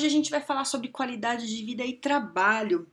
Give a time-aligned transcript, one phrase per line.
[0.00, 2.88] Hoje a gente vai falar sobre qualidade de vida e trabalho.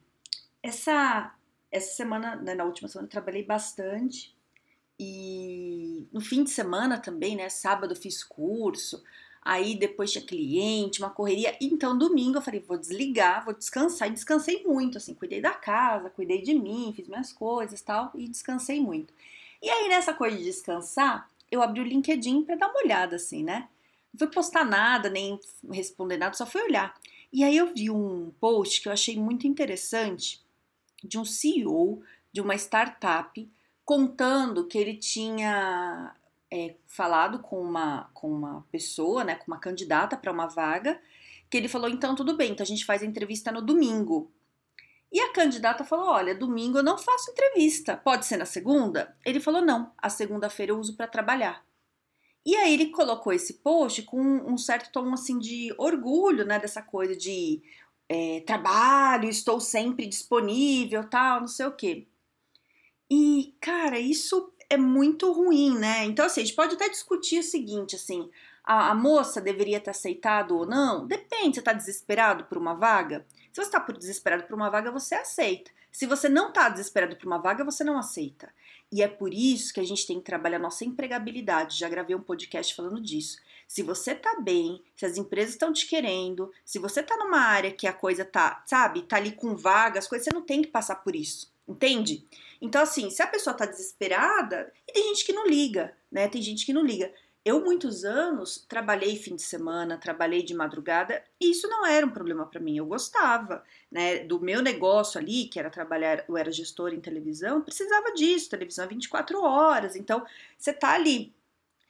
[0.61, 1.33] Essa,
[1.71, 4.35] essa semana, né, na última semana, trabalhei bastante
[4.99, 7.47] e no fim de semana também, né?
[7.47, 9.02] Sábado fiz curso,
[9.41, 11.55] aí depois tinha cliente, uma correria.
[11.61, 14.09] Então, domingo eu falei, vou desligar, vou descansar.
[14.09, 18.27] E descansei muito, assim, cuidei da casa, cuidei de mim, fiz minhas coisas tal, e
[18.27, 19.13] descansei muito.
[19.61, 23.44] E aí, nessa coisa de descansar, eu abri o LinkedIn para dar uma olhada, assim,
[23.45, 23.69] né?
[24.17, 25.39] Não fui postar nada, nem
[25.71, 26.99] responder nada, só fui olhar.
[27.31, 30.41] E aí eu vi um post que eu achei muito interessante
[31.03, 32.02] de um CEO
[32.33, 33.47] de uma startup
[33.86, 36.16] contando que ele tinha
[36.52, 41.00] é, falado com uma, com uma pessoa, né, com uma candidata para uma vaga,
[41.47, 44.31] que ele falou: então tudo bem, então a gente faz a entrevista no domingo.
[45.11, 49.16] E a candidata falou: olha, domingo eu não faço entrevista, pode ser na segunda?
[49.23, 51.66] Ele falou: não, a segunda-feira eu uso para trabalhar.
[52.48, 56.81] E aí ele colocou esse post com um certo tom assim de orgulho, né, dessa
[56.81, 57.62] coisa de
[58.08, 62.08] é, trabalho, estou sempre disponível, tal, não sei o quê.
[63.12, 66.06] E, cara, isso é muito ruim, né?
[66.06, 68.30] Então, assim, a gente pode até discutir o seguinte, assim,
[68.64, 71.06] a, a moça deveria ter aceitado ou não?
[71.06, 73.25] Depende, você tá desesperado por uma vaga?
[73.52, 75.70] Se você tá desesperado por uma vaga, você aceita.
[75.92, 78.50] Se você não tá desesperado por uma vaga, você não aceita.
[78.91, 81.77] E é por isso que a gente tem que trabalhar nossa empregabilidade.
[81.77, 83.38] Já gravei um podcast falando disso.
[83.67, 87.71] Se você tá bem, se as empresas estão te querendo, se você tá numa área
[87.71, 90.69] que a coisa tá, sabe, tá ali com vagas, as coisas, você não tem que
[90.69, 91.52] passar por isso.
[91.67, 92.25] Entende?
[92.61, 96.29] Então, assim, se a pessoa tá desesperada, e tem gente que não liga, né?
[96.29, 97.12] Tem gente que não liga.
[97.47, 102.09] Eu, muitos anos, trabalhei fim de semana, trabalhei de madrugada, e isso não era um
[102.09, 102.75] problema para mim.
[102.78, 104.19] Eu gostava, né?
[104.19, 108.86] Do meu negócio ali, que era trabalhar, eu era gestora em televisão, precisava disso, televisão
[108.86, 109.96] 24 horas.
[109.96, 110.25] Então,
[110.57, 111.34] você tá ali.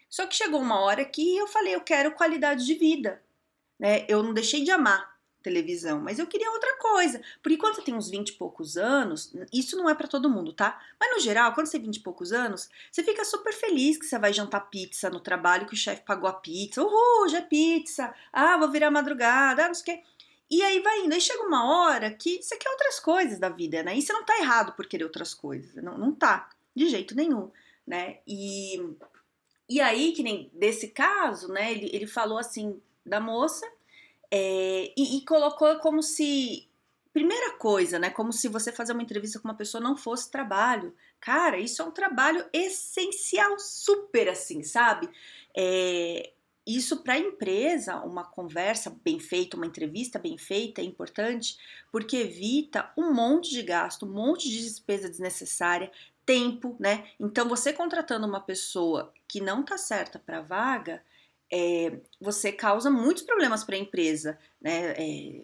[0.08, 3.20] Só que chegou uma hora que eu falei, eu quero qualidade de vida,
[3.80, 4.06] né?
[4.08, 7.22] Eu não deixei de amar televisão, mas eu queria outra coisa.
[7.42, 10.54] Porque quando você tem uns 20 e poucos anos, isso não é para todo mundo,
[10.54, 10.80] tá?
[11.00, 14.06] Mas no geral, quando você tem 20 e poucos anos, você fica super feliz que
[14.06, 16.84] você vai jantar pizza no trabalho, que o chefe pagou a pizza.
[16.84, 18.14] Uhul, já é pizza.
[18.32, 20.04] Ah, vou virar madrugada, ah, não sei o quê.
[20.50, 21.14] E aí vai indo.
[21.14, 23.98] Aí chega uma hora que você quer outras coisas da vida, né?
[23.98, 25.76] E você não tá errado por querer outras coisas.
[25.84, 27.52] Não, não tá, de jeito nenhum,
[27.86, 28.20] né?
[28.28, 28.82] E,
[29.70, 31.72] e aí, que nem desse caso, né?
[31.72, 33.66] Ele, ele falou assim da moça
[34.32, 36.68] é, e, e, colocou como se.
[37.14, 38.10] Primeira coisa, né?
[38.12, 40.94] Como se você fazer uma entrevista com uma pessoa não fosse trabalho.
[41.20, 45.10] Cara, isso é um trabalho essencial, super assim, sabe?
[45.56, 46.32] É,
[46.68, 51.58] isso para a empresa, uma conversa bem feita, uma entrevista bem feita é importante
[51.92, 55.90] porque evita um monte de gasto, um monte de despesa desnecessária,
[56.26, 57.08] tempo, né?
[57.18, 61.02] Então, você contratando uma pessoa que não tá certa para vaga,
[61.52, 64.94] é, você causa muitos problemas para a empresa, né?
[64.98, 65.42] É,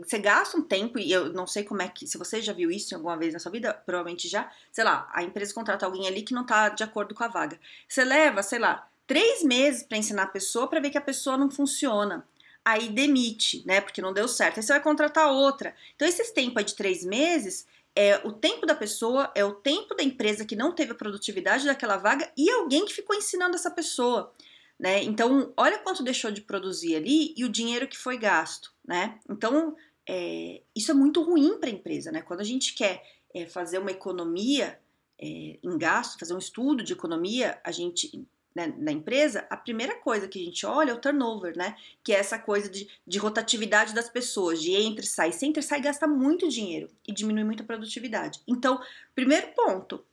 [0.00, 2.06] você gasta um tempo, e eu não sei como é que.
[2.06, 4.50] Se você já viu isso alguma vez na sua vida, provavelmente já.
[4.70, 7.58] Sei lá, a empresa contrata alguém ali que não está de acordo com a vaga.
[7.88, 11.36] Você leva, sei lá, três meses para ensinar a pessoa para ver que a pessoa
[11.36, 12.26] não funciona.
[12.64, 13.80] Aí demite, né?
[13.80, 14.58] Porque não deu certo.
[14.58, 15.74] Aí você vai contratar outra.
[15.96, 17.66] Então, esses tempos de três meses
[17.96, 21.66] é o tempo da pessoa, é o tempo da empresa que não teve a produtividade
[21.66, 24.32] daquela vaga e alguém que ficou ensinando essa pessoa
[24.78, 25.02] né?
[25.02, 29.18] Então, olha quanto deixou de produzir ali e o dinheiro que foi gasto, né?
[29.28, 29.76] Então,
[30.08, 32.22] é, isso é muito ruim para a empresa, né?
[32.22, 33.02] Quando a gente quer
[33.34, 34.78] é, fazer uma economia
[35.20, 39.94] é, em gasto, fazer um estudo de economia, a gente né, na empresa, a primeira
[39.96, 41.76] coisa que a gente olha é o turnover, né?
[42.02, 45.80] Que é essa coisa de, de rotatividade das pessoas, de entre sai, se entre sai
[45.80, 48.40] gasta muito dinheiro e diminui muito a produtividade.
[48.48, 48.80] Então,
[49.14, 50.04] primeiro ponto,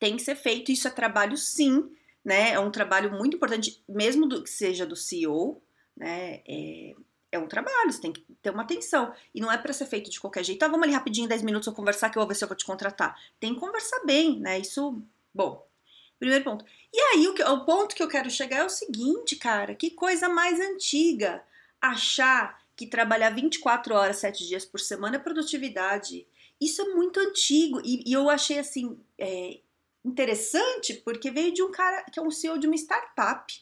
[0.00, 1.88] tem que ser feito, isso é trabalho sim,
[2.26, 2.50] né?
[2.50, 5.62] É um trabalho muito importante, mesmo do, que seja do CEO,
[5.96, 6.42] né?
[6.44, 6.92] É,
[7.30, 9.14] é um trabalho, você tem que ter uma atenção.
[9.32, 10.60] E não é para ser feito de qualquer jeito.
[10.64, 12.56] Ah, vamos ali rapidinho, 10 minutos, eu conversar que eu vou ver se eu vou
[12.56, 13.16] te contratar.
[13.38, 14.58] Tem que conversar bem, né?
[14.58, 15.00] Isso,
[15.32, 15.64] bom,
[16.18, 16.64] primeiro ponto.
[16.92, 19.90] E aí, o, que, o ponto que eu quero chegar é o seguinte, cara, que
[19.90, 21.44] coisa mais antiga.
[21.80, 26.26] Achar que trabalhar 24 horas, 7 dias por semana é produtividade.
[26.60, 27.80] Isso é muito antigo.
[27.84, 29.60] E, e eu achei assim, é,
[30.06, 33.52] interessante porque veio de um cara que é um CEO de uma startup.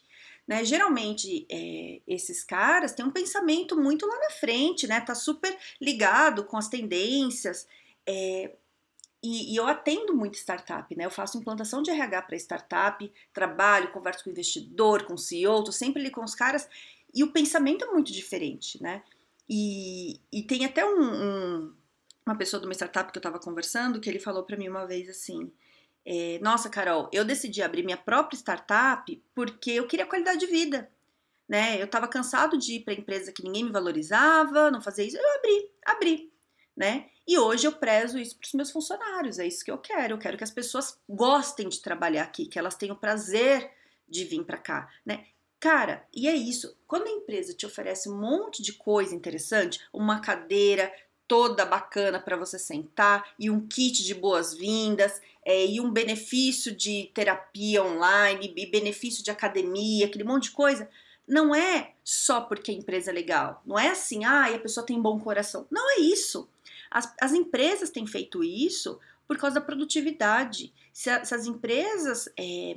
[0.47, 0.65] né?
[0.65, 5.01] Geralmente é, esses caras têm um pensamento muito lá na frente, né?
[5.01, 7.67] Tá super ligado com as tendências.
[8.07, 8.53] É,
[9.23, 11.07] e, e, eu atendo muito startup, né?
[11.07, 16.03] Eu faço implantação de RH para startup, trabalho, converso com investidor, com CEO, tô sempre
[16.03, 16.69] ali com os caras,
[17.15, 19.03] e o pensamento é muito diferente, né?
[19.49, 21.75] E, e tem até um, um,
[22.27, 24.87] uma pessoa de uma startup que eu estava conversando que ele falou para mim uma
[24.87, 25.51] vez assim:
[26.07, 30.91] é, Nossa, Carol, eu decidi abrir minha própria startup porque eu queria qualidade de vida.
[31.49, 31.81] Né?
[31.81, 35.17] Eu estava cansado de ir para empresa que ninguém me valorizava, não fazer isso.
[35.17, 36.33] Eu abri, abri,
[36.77, 37.07] né?
[37.27, 40.15] E hoje eu prezo isso para os meus funcionários, é isso que eu quero.
[40.15, 43.71] Eu quero que as pessoas gostem de trabalhar aqui, que elas tenham prazer
[44.09, 45.27] de vir para cá, né?
[45.65, 46.77] Cara, e é isso.
[46.87, 50.93] Quando a empresa te oferece um monte de coisa interessante, uma cadeira
[51.27, 57.11] toda bacana para você sentar e um kit de boas-vindas é, e um benefício de
[57.15, 60.89] terapia online e benefício de academia, aquele monte de coisa,
[61.27, 63.63] não é só porque a empresa é legal.
[63.65, 65.67] Não é assim, ah, a pessoa tem bom coração.
[65.71, 66.49] Não é isso.
[66.91, 70.73] As, as empresas têm feito isso por causa da produtividade.
[70.93, 72.77] Se, a, se as empresas é,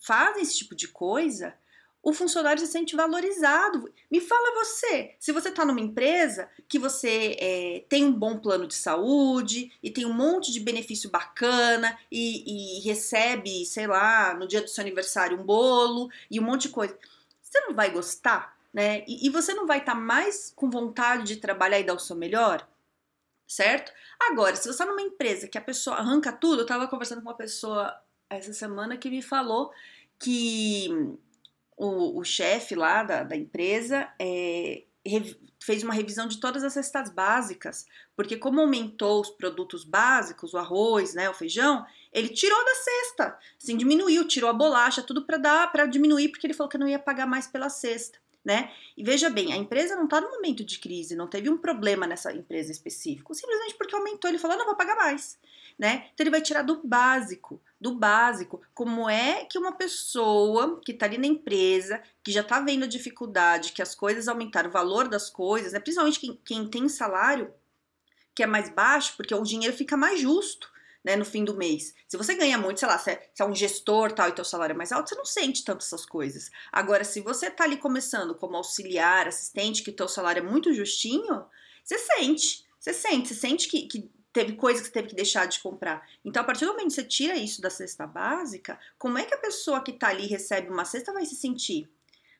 [0.00, 1.54] fazem esse tipo de coisa,
[2.04, 3.90] o funcionário se sente valorizado.
[4.10, 8.66] Me fala você, se você está numa empresa que você é, tem um bom plano
[8.66, 14.46] de saúde e tem um monte de benefício bacana e, e, recebe, sei lá, no
[14.46, 16.96] dia do seu aniversário um bolo e um monte de coisa,
[17.42, 19.02] você não vai gostar, né?
[19.08, 21.98] E, e você não vai estar tá mais com vontade de trabalhar e dar o
[21.98, 22.68] seu melhor?
[23.46, 23.92] certo?
[24.18, 27.28] Agora, se você está numa empresa que a pessoa arranca tudo, eu estava conversando com
[27.28, 27.94] uma pessoa
[28.28, 29.70] essa semana que me falou
[30.18, 30.88] que
[31.76, 34.84] o, o chefe lá da, da empresa é,
[35.62, 37.86] fez uma revisão de todas as cestas básicas,
[38.16, 43.38] porque como aumentou os produtos básicos, o arroz, né, o feijão, ele tirou da cesta,
[43.60, 46.88] assim, diminuiu, tirou a bolacha, tudo para dar, para diminuir, porque ele falou que não
[46.88, 48.70] ia pagar mais pela cesta né?
[48.96, 52.06] E veja bem, a empresa não está no momento de crise, não teve um problema
[52.06, 55.38] nessa empresa específico, simplesmente porque aumentou, ele falou, não vou pagar mais,
[55.78, 56.08] né?
[56.12, 61.06] Então ele vai tirar do básico, do básico, como é que uma pessoa que está
[61.06, 65.08] ali na empresa, que já está vendo a dificuldade, que as coisas aumentaram, o valor
[65.08, 65.80] das coisas, né?
[65.80, 67.52] Principalmente quem, quem tem salário
[68.34, 70.70] que é mais baixo, porque o dinheiro fica mais justo,
[71.04, 71.94] né, no fim do mês.
[72.08, 74.44] Se você ganha muito, sei lá, se é, se é um gestor tal e teu
[74.44, 76.50] salário é mais alto, você não sente tanto essas coisas.
[76.72, 81.44] Agora, se você tá ali começando como auxiliar, assistente, que teu salário é muito justinho,
[81.84, 82.64] você sente.
[82.80, 86.06] Você sente, você sente que, que teve coisa que você teve que deixar de comprar.
[86.24, 89.34] Então, a partir do momento que você tira isso da cesta básica, como é que
[89.34, 91.88] a pessoa que tá ali recebe uma cesta vai se sentir?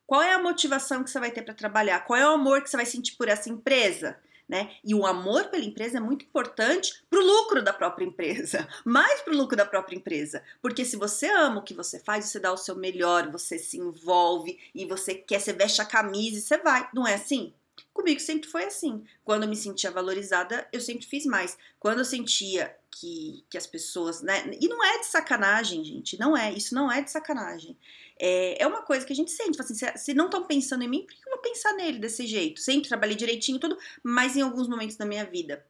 [0.06, 2.00] Qual é a motivação que você vai ter para trabalhar?
[2.00, 4.18] Qual é o amor que você vai sentir por essa empresa?
[4.48, 4.72] Né?
[4.84, 9.22] E o amor pela empresa é muito importante para o lucro da própria empresa, mais
[9.22, 12.38] para o lucro da própria empresa, porque se você ama o que você faz, você
[12.38, 16.42] dá o seu melhor, você se envolve e você quer, você veste a camisa e
[16.42, 17.54] você vai, não é assim?
[17.94, 19.04] Comigo sempre foi assim.
[19.24, 21.56] Quando eu me sentia valorizada, eu sempre fiz mais.
[21.78, 24.50] Quando eu sentia que, que as pessoas, né?
[24.60, 26.18] E não é de sacanagem, gente.
[26.18, 26.52] Não é.
[26.52, 27.78] Isso não é de sacanagem.
[28.18, 29.60] É, é uma coisa que a gente sente.
[29.60, 32.26] Assim, se, se não estão pensando em mim, por que eu vou pensar nele desse
[32.26, 32.60] jeito?
[32.60, 35.64] Sempre trabalhei direitinho tudo, mas em alguns momentos da minha vida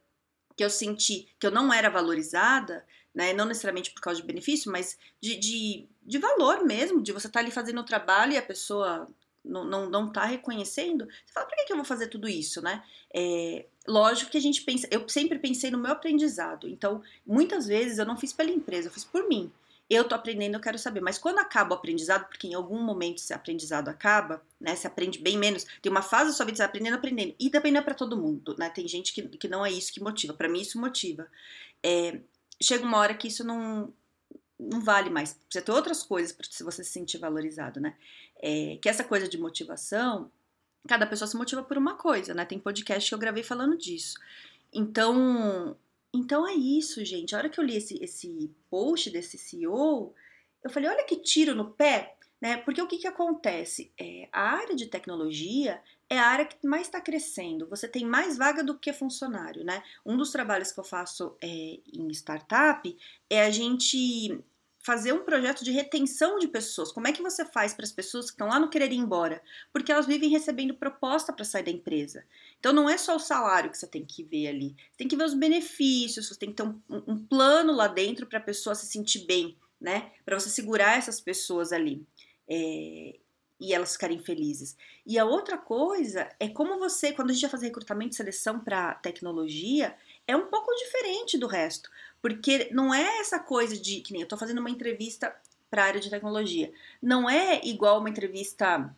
[0.57, 2.83] que eu senti que eu não era valorizada,
[3.13, 3.33] né?
[3.33, 7.39] Não necessariamente por causa de benefício, mas de, de, de valor mesmo, de você estar
[7.39, 9.07] tá ali fazendo o trabalho e a pessoa
[9.45, 12.61] não, não, não tá reconhecendo, você fala, por que, que eu vou fazer tudo isso,
[12.61, 12.83] né?
[13.13, 17.97] É, lógico que a gente pensa, eu sempre pensei no meu aprendizado, então muitas vezes
[17.97, 19.51] eu não fiz pela empresa, eu fiz por mim.
[19.87, 23.19] Eu tô aprendendo, eu quero saber, mas quando acaba o aprendizado, porque em algum momento
[23.19, 24.75] esse aprendizado acaba, né?
[24.75, 27.71] Você aprende bem menos, tem uma fase da sua vida, você aprendendo, aprendendo, e também
[27.71, 28.67] não é pra todo mundo, né?
[28.69, 31.27] Tem gente que, que não é isso que motiva, para mim isso motiva.
[31.83, 32.19] É,
[32.59, 33.93] chega uma hora que isso não,
[34.59, 35.33] não vale mais.
[35.33, 37.95] Precisa ter outras coisas para você se sentir valorizado, né?
[38.41, 40.31] É, que essa coisa de motivação,
[40.87, 42.45] cada pessoa se motiva por uma coisa, né?
[42.45, 44.17] Tem podcast que eu gravei falando disso.
[44.73, 45.75] Então,
[46.13, 47.35] então é isso, gente.
[47.35, 50.13] A hora que eu li esse, esse post desse CEO,
[50.63, 52.57] eu falei, olha que tiro no pé, né?
[52.57, 53.91] Porque o que, que acontece?
[53.97, 57.67] É, a área de tecnologia é a área que mais está crescendo.
[57.67, 59.83] Você tem mais vaga do que funcionário, né?
[60.05, 62.95] Um dos trabalhos que eu faço é, em startup
[63.29, 64.39] é a gente
[64.85, 66.91] fazer um projeto de retenção de pessoas.
[66.91, 69.41] Como é que você faz para as pessoas que estão lá não querer ir embora?
[69.73, 72.23] Porque elas vivem recebendo proposta para sair da empresa.
[72.59, 74.75] Então não é só o salário que você tem que ver ali.
[74.91, 78.27] Você tem que ver os benefícios, você tem que ter um, um plano lá dentro
[78.27, 80.11] para a pessoa se sentir bem, né?
[80.23, 82.05] Para você segurar essas pessoas ali.
[82.47, 83.17] É,
[83.59, 84.75] e elas ficarem felizes.
[85.05, 88.59] E a outra coisa é como você, quando a gente vai fazer recrutamento e seleção
[88.59, 89.95] para tecnologia,
[90.27, 91.89] é um pouco diferente do resto.
[92.21, 95.35] Porque não é essa coisa de que nem eu tô fazendo uma entrevista
[95.69, 96.71] para a área de tecnologia.
[97.01, 98.93] Não é igual uma entrevista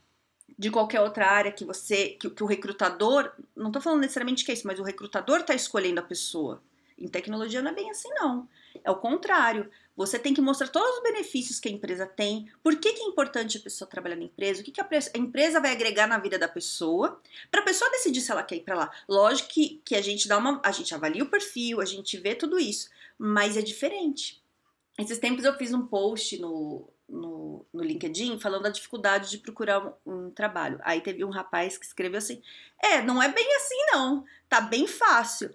[0.57, 4.51] de qualquer outra área que você, que, que o recrutador, não estou falando necessariamente que
[4.51, 6.61] é isso, mas o recrutador está escolhendo a pessoa.
[6.97, 8.47] Em tecnologia não é bem assim, não.
[8.83, 9.69] É o contrário.
[9.97, 13.05] Você tem que mostrar todos os benefícios que a empresa tem, por que, que é
[13.05, 16.37] importante a pessoa trabalhar na empresa, o que, que a, empresa vai agregar na vida
[16.37, 18.91] da pessoa, para a pessoa decidir se ela quer ir para lá.
[19.09, 20.61] Lógico que, que a gente dá uma.
[20.63, 24.39] A gente avalia o perfil, a gente vê tudo isso, mas é diferente.
[24.99, 29.83] Esses tempos eu fiz um post no, no, no LinkedIn falando da dificuldade de procurar
[29.83, 30.79] um, um, trabalho.
[30.83, 32.39] Aí teve um rapaz que escreveu assim:
[32.79, 34.23] É, não é bem assim, não.
[34.47, 35.51] Tá bem fácil.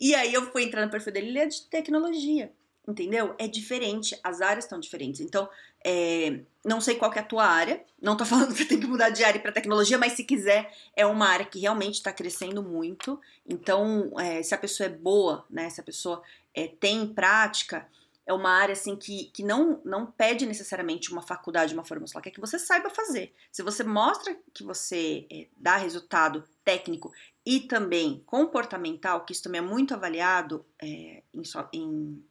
[0.00, 2.52] E aí eu fui entrar no perfil dele, ele é de tecnologia
[2.86, 3.34] entendeu?
[3.38, 5.20] É diferente, as áreas estão diferentes.
[5.20, 5.48] Então,
[5.84, 9.10] é, não sei qual é a tua área, não tô falando que tem que mudar
[9.10, 13.20] de área para tecnologia, mas se quiser, é uma área que realmente está crescendo muito.
[13.46, 16.22] Então, é, se a pessoa é boa, né, se a pessoa
[16.54, 17.86] é, tem prática,
[18.26, 22.30] é uma área assim que, que não, não pede necessariamente uma faculdade, uma formação, quer
[22.30, 23.34] que você saiba fazer.
[23.52, 27.12] Se você mostra que você é, dá resultado técnico
[27.44, 32.24] e também comportamental, que isso também é muito avaliado é, em, em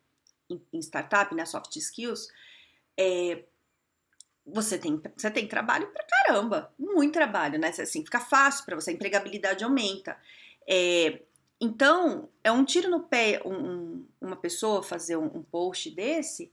[0.71, 2.27] em, startup, né, soft skills,
[2.97, 3.43] é,
[4.45, 7.69] você tem, você tem trabalho pra caramba, muito trabalho, né?
[7.69, 10.17] Assim, fica fácil para você, a empregabilidade aumenta.
[10.67, 11.21] É,
[11.59, 16.51] então, é um tiro no pé um, uma pessoa fazer um, um post desse,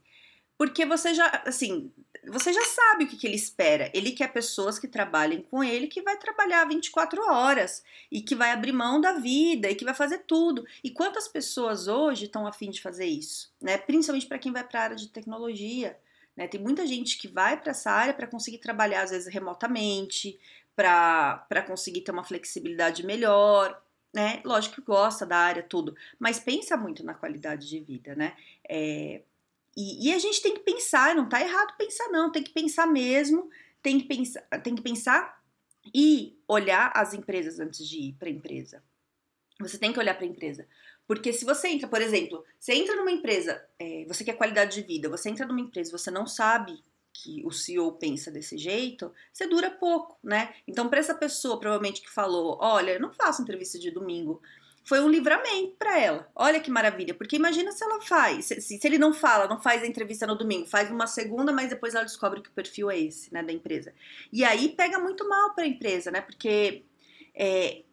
[0.57, 1.91] porque você já, assim,
[2.27, 3.89] você já sabe o que, que, ele espera.
[3.93, 8.51] Ele quer pessoas que trabalhem com ele, que vai trabalhar 24 horas e que vai
[8.51, 10.65] abrir mão da vida e que vai fazer tudo.
[10.83, 13.51] E quantas pessoas hoje estão afim de fazer isso?
[13.59, 13.77] Né?
[13.77, 15.97] Principalmente para quem vai para a área de tecnologia.
[16.35, 16.47] Né?
[16.47, 20.39] Tem muita gente que vai para essa área para conseguir trabalhar, às vezes, remotamente,
[20.75, 23.81] para conseguir ter uma flexibilidade melhor.
[24.13, 24.41] Né?
[24.45, 28.35] Lógico que gosta da área, tudo, mas pensa muito na qualidade de vida, né?
[28.67, 29.21] É,
[29.75, 32.85] e, e, a gente tem que pensar, não tá errado pensar, não, tem que pensar
[32.85, 33.49] mesmo,
[33.81, 35.41] tem que pensar, tem que pensar
[35.93, 38.83] e olhar as empresas antes de ir para a empresa.
[39.59, 40.67] Você tem que olhar para a empresa.
[41.07, 44.87] Porque se você entra, por exemplo, você entra numa empresa, é, você quer qualidade de
[44.87, 49.45] vida, você entra numa empresa você não sabe que o CEO pensa desse jeito, você
[49.45, 50.55] dura pouco, né?
[50.67, 54.41] Então, para essa pessoa, provavelmente, que falou: Olha, eu não faço entrevista de domingo,
[54.83, 56.29] foi um livramento para ela.
[56.35, 59.83] Olha que maravilha, porque imagina se ela faz, se, se, ele não fala, não faz
[59.83, 62.99] a entrevista no domingo, faz uma segunda, mas depois ela descobre que o perfil é
[62.99, 63.93] esse, né, da empresa.
[64.31, 66.83] E aí pega muito mal para a empresa, né, porque
[67.35, 67.83] é,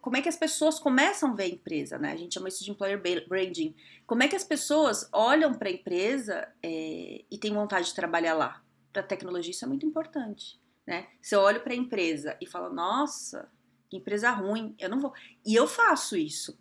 [0.00, 2.12] como é que as pessoas começam a ver a empresa, né?
[2.12, 3.74] A gente chama isso de employer branding.
[4.06, 8.32] Como é que as pessoas olham para a empresa é, e têm vontade de trabalhar
[8.32, 8.62] lá?
[8.92, 11.06] Para tecnologia isso é muito importante, né?
[11.20, 13.46] Você olha para a empresa e fala, nossa,
[13.92, 15.12] empresa ruim, eu não vou.
[15.44, 16.58] E eu faço isso.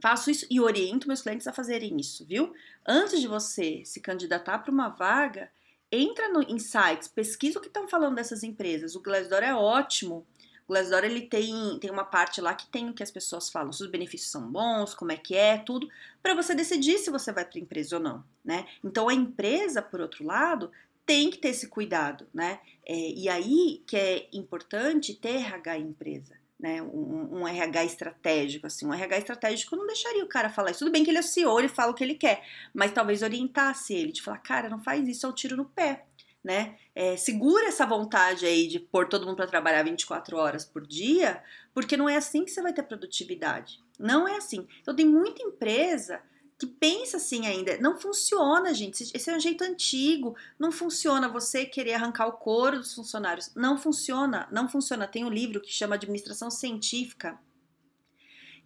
[0.00, 2.52] Faço isso e oriento meus clientes a fazerem isso, viu?
[2.86, 5.50] Antes de você se candidatar para uma vaga,
[5.90, 8.96] entra no Insights, pesquisa o que estão falando dessas empresas.
[8.96, 10.26] O Glassdoor é ótimo.
[10.66, 13.72] O Glassdoor ele tem, tem uma parte lá que tem o que as pessoas falam,
[13.72, 15.88] se os benefícios são bons, como é que é, tudo,
[16.22, 18.66] para você decidir se você vai para a empresa ou não, né?
[18.82, 20.72] Então a empresa, por outro lado,
[21.06, 22.60] tem que ter esse cuidado, né?
[22.84, 28.66] É, e aí que é importante ter RH em empresa né, um, um, RH estratégico,
[28.66, 30.80] assim, um RH estratégico não deixaria o cara falar isso.
[30.80, 32.42] Tudo bem que ele é CEO, ele fala o que ele quer,
[32.72, 36.04] mas talvez orientasse ele, de falar, cara, não faz isso, é um tiro no pé,
[36.42, 36.76] né?
[36.94, 41.42] É, segura essa vontade aí de pôr todo mundo para trabalhar 24 horas por dia,
[41.72, 43.82] porque não é assim que você vai ter produtividade.
[43.98, 44.66] Não é assim.
[44.80, 46.20] Então tem muita empresa
[46.58, 47.78] que pensa assim ainda.
[47.78, 49.10] Não funciona, gente.
[49.14, 50.36] Esse é um jeito antigo.
[50.58, 53.50] Não funciona você querer arrancar o couro dos funcionários.
[53.54, 55.08] Não funciona, não funciona.
[55.08, 57.38] Tem um livro que chama Administração Científica,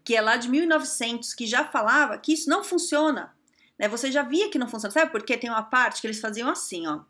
[0.04, 3.34] que é lá de 1900, que já falava que isso não funciona.
[3.78, 3.88] Né?
[3.88, 4.92] Você já via que não funciona.
[4.92, 5.36] Sabe por quê?
[5.36, 7.00] Tem uma parte que eles faziam assim, ó.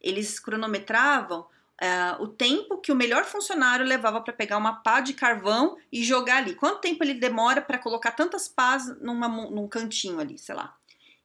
[0.00, 1.46] Eles cronometravam
[1.80, 6.04] uh, o tempo que o melhor funcionário levava para pegar uma pá de carvão e
[6.04, 6.54] jogar ali.
[6.54, 10.76] Quanto tempo ele demora para colocar tantas pás numa, num cantinho ali, sei lá.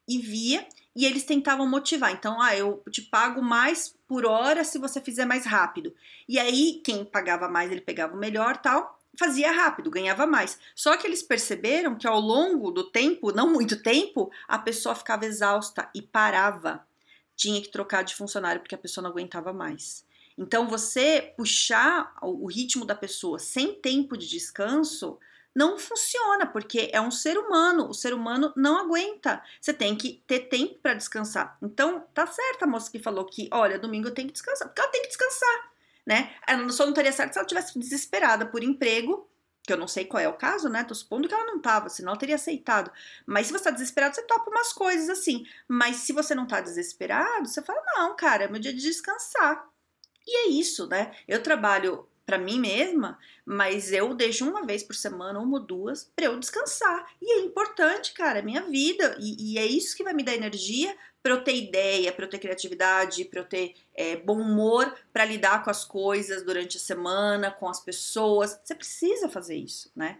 [0.07, 2.11] E via, e eles tentavam motivar.
[2.11, 5.93] Então, ah, eu te pago mais por hora se você fizer mais rápido.
[6.27, 10.59] E aí, quem pagava mais, ele pegava o melhor tal, fazia rápido, ganhava mais.
[10.75, 15.25] Só que eles perceberam que ao longo do tempo, não muito tempo, a pessoa ficava
[15.25, 16.85] exausta e parava.
[17.35, 20.04] Tinha que trocar de funcionário porque a pessoa não aguentava mais.
[20.37, 25.17] Então, você puxar o ritmo da pessoa sem tempo de descanso
[25.55, 29.41] não funciona, porque é um ser humano, o ser humano não aguenta.
[29.61, 31.57] Você tem que ter tempo para descansar.
[31.61, 34.81] Então, tá certa a moça que falou que, olha, domingo eu tenho que descansar, porque
[34.81, 35.71] ela tem que descansar,
[36.05, 36.35] né?
[36.45, 39.29] Ela só não estaria certa se ela tivesse desesperada por emprego
[39.65, 40.83] que eu não sei qual é o caso, né?
[40.83, 42.91] Tô supondo que ela não tava, senão ela teria aceitado.
[43.25, 45.45] Mas se você tá desesperado, você topa umas coisas assim.
[45.67, 49.67] Mas se você não tá desesperado, você fala: não, cara, é meu dia de descansar.
[50.27, 51.11] E é isso, né?
[51.27, 56.11] Eu trabalho para mim mesma, mas eu deixo uma vez por semana, uma ou duas,
[56.15, 57.07] para eu descansar.
[57.21, 59.15] E é importante, cara, é minha vida.
[59.19, 62.29] E, e é isso que vai me dar energia para eu ter ideia, para eu
[62.29, 66.79] ter criatividade, para eu ter é, bom humor para lidar com as coisas durante a
[66.79, 68.59] semana, com as pessoas.
[68.63, 70.19] Você precisa fazer isso, né?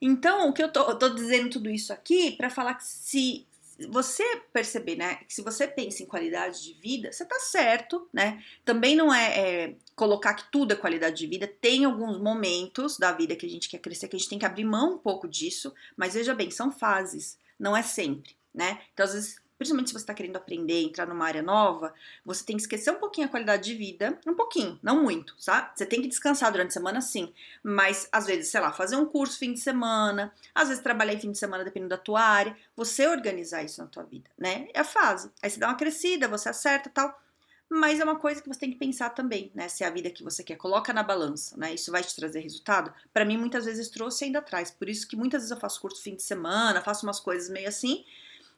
[0.00, 3.46] Então, o que eu tô, eu tô dizendo tudo isso aqui para falar que se
[3.88, 8.42] você perceber, né, que se você pensa em qualidade de vida, você tá certo, né?
[8.64, 11.46] Também não é, é, colocar que tudo é qualidade de vida.
[11.46, 14.46] Tem alguns momentos da vida que a gente quer crescer que a gente tem que
[14.46, 18.80] abrir mão um pouco disso, mas veja bem, são fases, não é sempre, né?
[18.94, 21.94] Então, às vezes, principalmente se você está querendo aprender, entrar numa área nova,
[22.24, 25.70] você tem que esquecer um pouquinho a qualidade de vida, um pouquinho, não muito, sabe?
[25.74, 27.32] Você tem que descansar durante a semana, sim,
[27.62, 31.20] mas às vezes, sei lá, fazer um curso fim de semana, às vezes trabalhar em
[31.20, 34.68] fim de semana dependendo da tua área, você organizar isso na tua vida, né?
[34.74, 35.30] É a fase.
[35.42, 37.20] Aí você dá uma crescida, você acerta tal.
[37.68, 39.68] Mas é uma coisa que você tem que pensar também, né?
[39.68, 41.74] Se é a vida que você quer, coloca na balança, né?
[41.74, 42.94] Isso vai te trazer resultado?
[43.12, 44.70] Para mim, muitas vezes trouxe ainda traz.
[44.70, 47.68] Por isso que muitas vezes eu faço curso fim de semana, faço umas coisas meio
[47.68, 48.04] assim,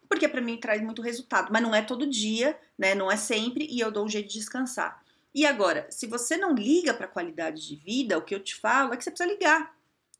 [0.09, 2.95] porque para mim traz muito resultado, mas não é todo dia, né?
[2.95, 5.03] Não é sempre e eu dou um jeito de descansar.
[5.35, 8.55] E agora, se você não liga para a qualidade de vida, o que eu te
[8.55, 9.77] falo é que você precisa ligar.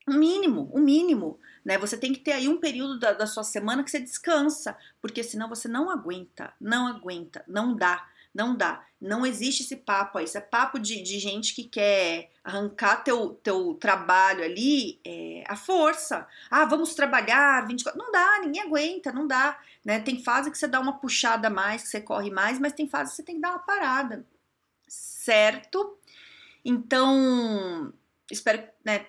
[0.07, 1.77] O mínimo, o mínimo, né?
[1.79, 5.23] Você tem que ter aí um período da, da sua semana que você descansa, porque
[5.23, 8.07] senão você não aguenta, não aguenta, não dá.
[8.35, 8.85] Não dá.
[9.01, 10.25] Não existe esse papo aí.
[10.25, 15.57] Isso é papo de, de gente que quer arrancar teu, teu trabalho ali é, à
[15.57, 16.27] força.
[16.51, 17.99] Ah, vamos trabalhar 24.
[17.99, 19.59] Não dá, ninguém aguenta, não dá.
[19.85, 20.01] Né?
[20.01, 23.11] Tem fase que você dá uma puxada mais, que você corre mais, mas tem fase
[23.11, 24.27] que você tem que dar uma parada.
[24.89, 25.99] Certo?
[26.65, 27.93] Então,
[28.31, 29.07] espero né,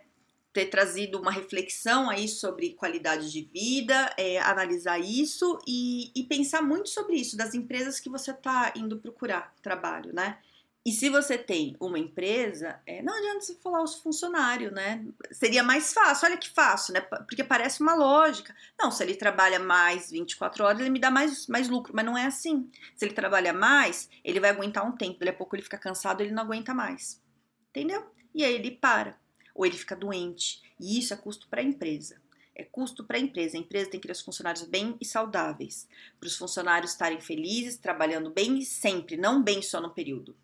[0.51, 6.61] ter trazido uma reflexão aí sobre qualidade de vida, é, analisar isso e, e, pensar
[6.61, 10.39] muito sobre isso, das empresas que você está indo procurar trabalho, né?
[10.85, 15.05] E se você tem uma empresa, é, não adianta você falar os funcionários, né?
[15.31, 17.01] Seria mais fácil, olha que fácil, né?
[17.01, 18.55] Porque parece uma lógica.
[18.79, 22.17] Não, se ele trabalha mais 24 horas, ele me dá mais, mais lucro, mas não
[22.17, 22.71] é assim.
[22.95, 26.21] Se ele trabalha mais, ele vai aguentar um tempo, daqui a pouco ele fica cansado,
[26.21, 27.21] ele não aguenta mais.
[27.69, 28.09] Entendeu?
[28.33, 29.18] E aí ele para
[29.53, 30.61] ou ele fica doente.
[30.79, 32.21] E isso é custo para a empresa.
[32.55, 33.55] É custo para a empresa.
[33.55, 35.87] A empresa tem que ter os funcionários bem e saudáveis,
[36.19, 40.35] para os funcionários estarem felizes, trabalhando bem e sempre, não bem só no período.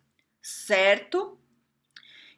[0.42, 1.38] Certo?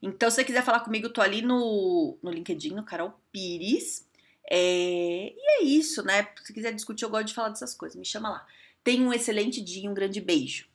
[0.01, 4.07] Então, se você quiser falar comigo, tô ali no, no LinkedIn, no Carol Pires.
[4.49, 6.27] É, e é isso, né?
[6.43, 7.97] Se quiser discutir, eu gosto de falar dessas coisas.
[7.97, 8.47] Me chama lá.
[8.83, 10.67] Tenha um excelente dia e um grande beijo.